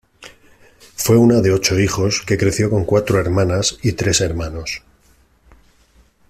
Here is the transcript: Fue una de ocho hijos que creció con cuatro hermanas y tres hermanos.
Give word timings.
Fue 0.95 1.15
una 1.15 1.41
de 1.41 1.53
ocho 1.53 1.79
hijos 1.79 2.23
que 2.25 2.35
creció 2.39 2.71
con 2.71 2.85
cuatro 2.85 3.19
hermanas 3.19 3.77
y 3.83 3.91
tres 3.91 4.19
hermanos. 4.21 4.81